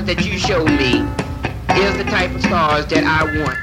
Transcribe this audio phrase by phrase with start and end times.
[0.00, 1.00] stars that you show me
[1.82, 3.59] is the type of stars that I want.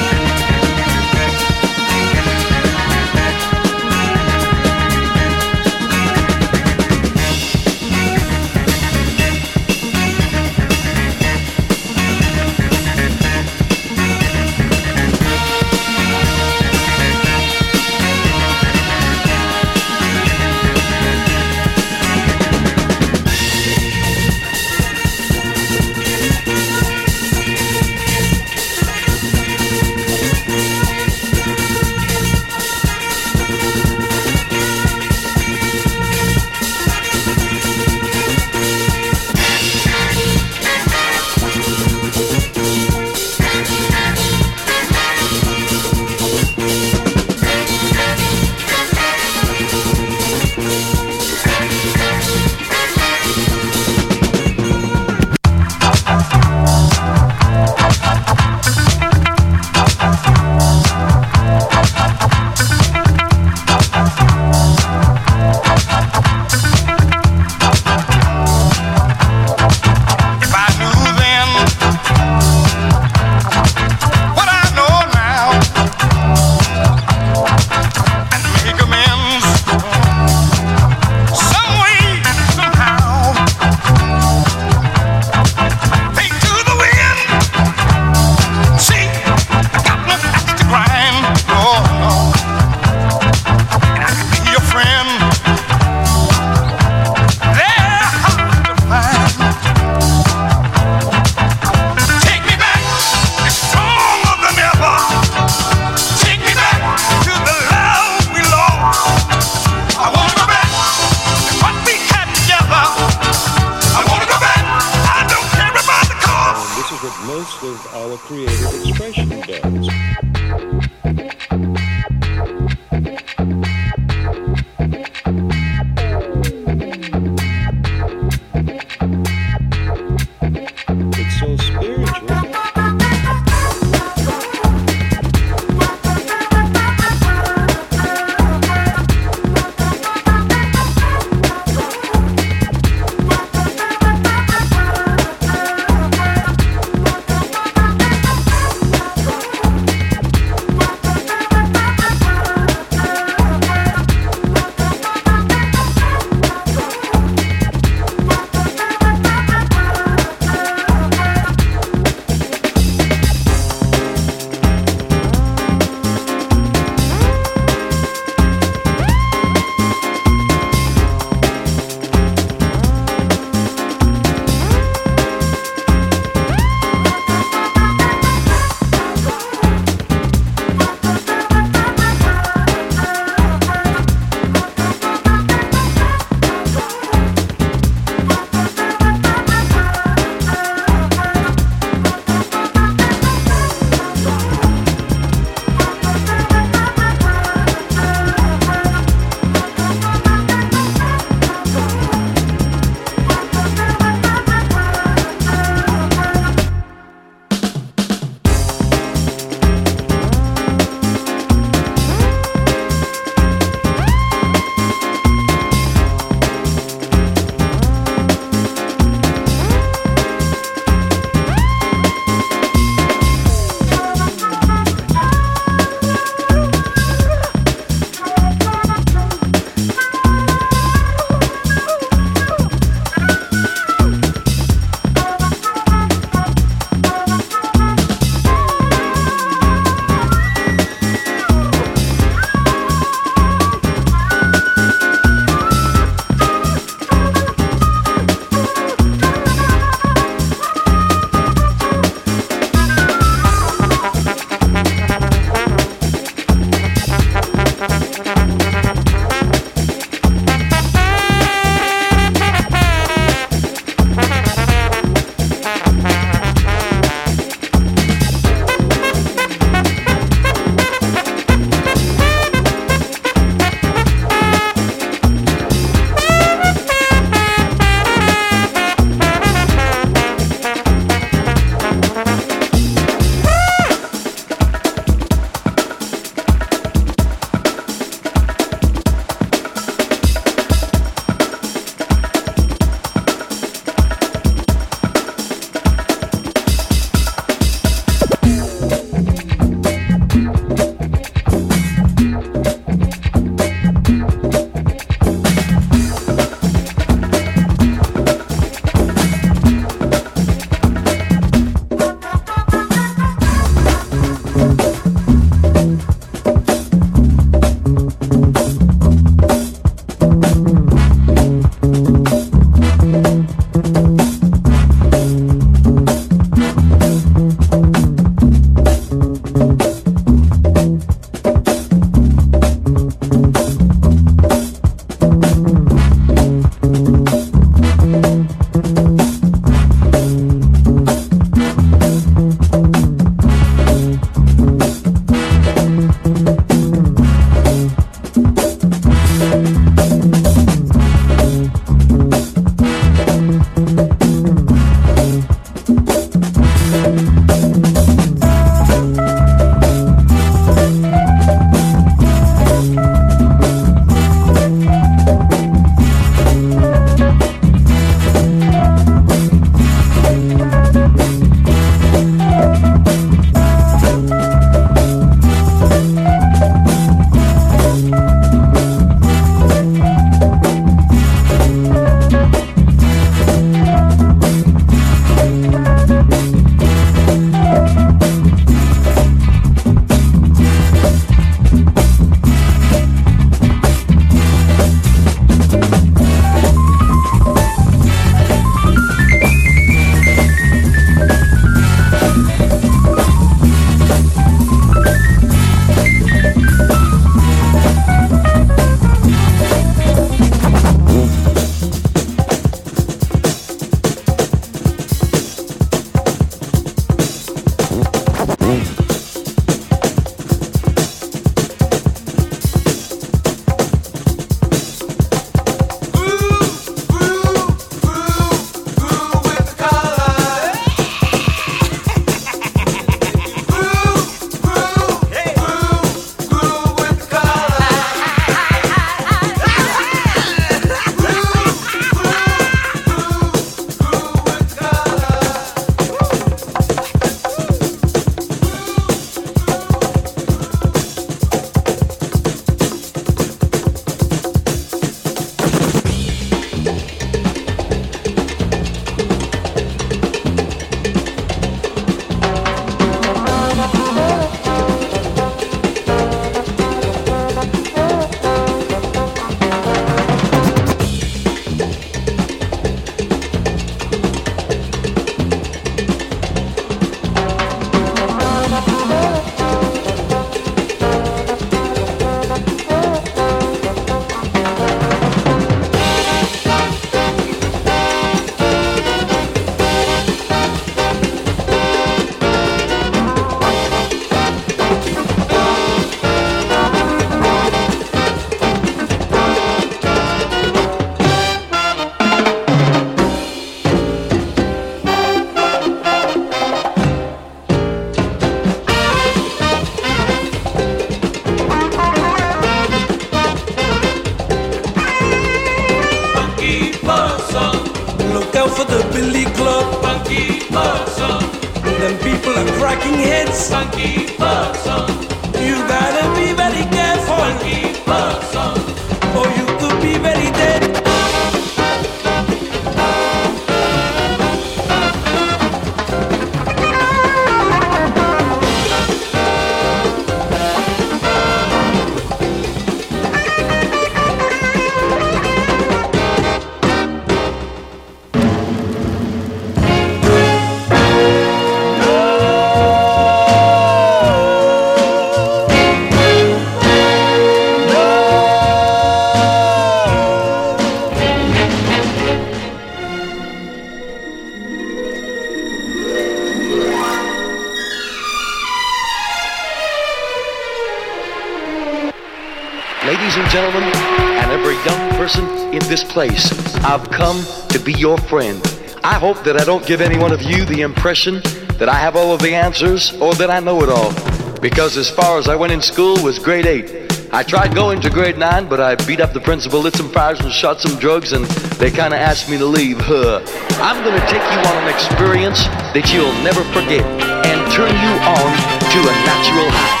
[575.99, 576.49] Place.
[576.85, 578.61] I've come to be your friend.
[579.03, 581.41] I hope that I don't give any one of you the impression
[581.79, 584.13] that I have all of the answers or that I know it all.
[584.61, 587.33] Because as far as I went in school was grade 8.
[587.33, 590.39] I tried going to grade 9, but I beat up the principal, lit some fires
[590.39, 591.43] and shot some drugs, and
[591.75, 592.97] they kind of asked me to leave.
[593.01, 593.41] Huh.
[593.81, 598.13] I'm going to take you on an experience that you'll never forget and turn you
[598.23, 598.47] on
[598.91, 600.00] to a natural high.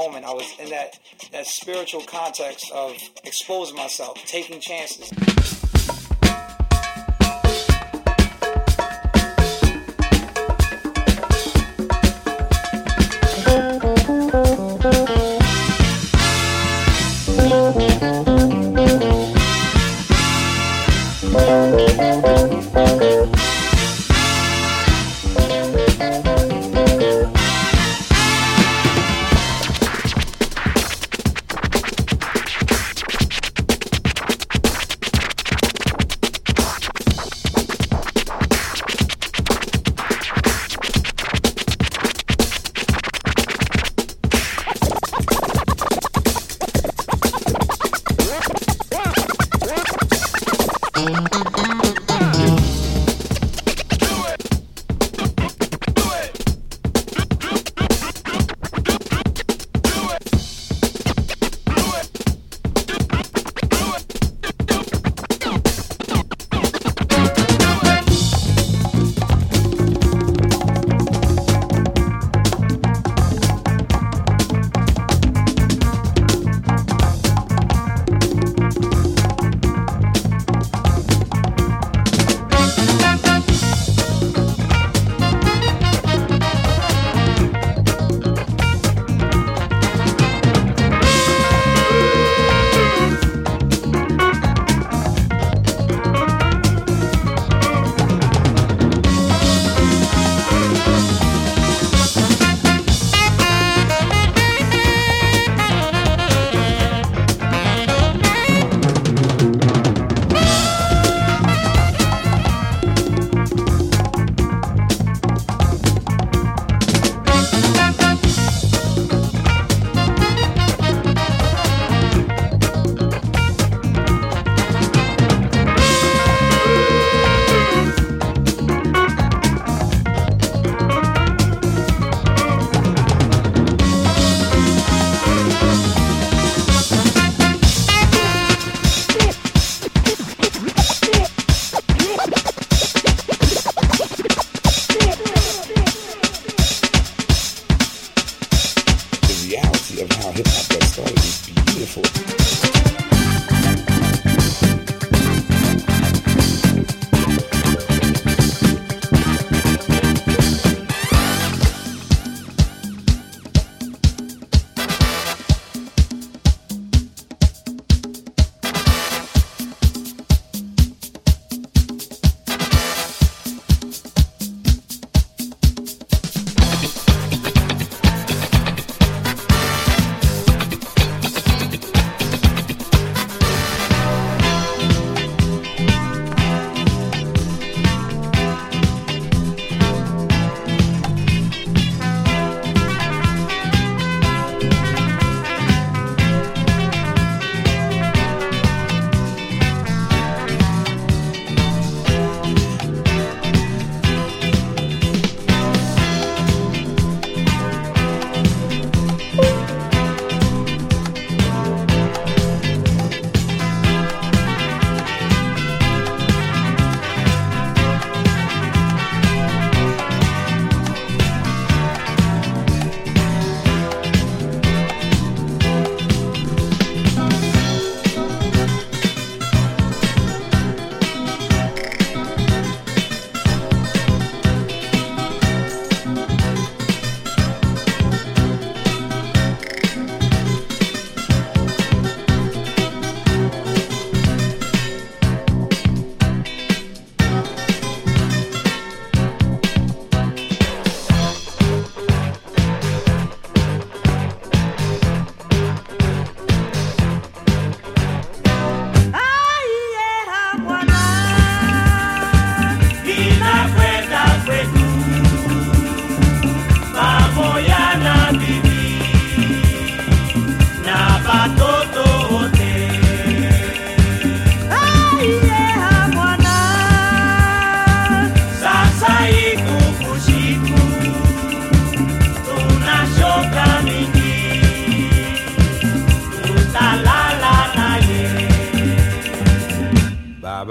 [0.00, 0.24] Moment.
[0.24, 0.98] I was in that
[1.30, 5.10] that spiritual context of exposing myself, taking chances.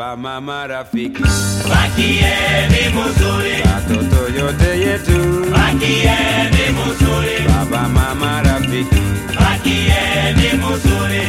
[0.09, 1.21] Baba, mama, rafiki,
[1.69, 9.01] bakieni muzuri, watoto yote yetu, bakieni muzuri, baba, mama, rafiki,
[9.39, 11.21] bakieni muzuri,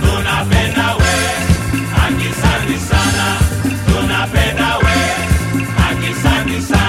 [0.00, 1.14] tunapenda we,
[2.04, 3.26] akisanti sana,
[3.86, 4.96] tunapenda we,
[5.90, 6.81] akisanti sana.